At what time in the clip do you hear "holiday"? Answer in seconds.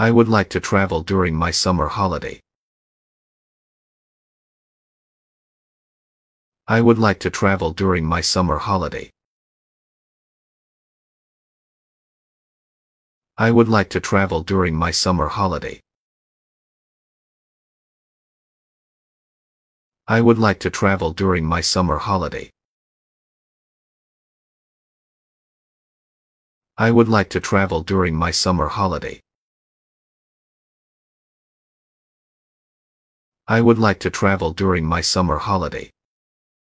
1.88-2.40, 8.56-9.10, 15.28-15.82, 21.98-22.48, 28.68-29.20, 35.38-35.90